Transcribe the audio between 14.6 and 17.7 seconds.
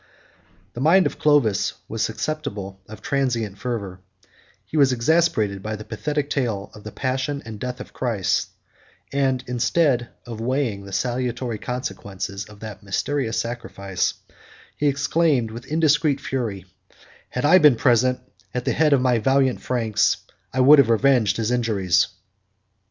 he exclaimed, with indiscreet fury, "Had I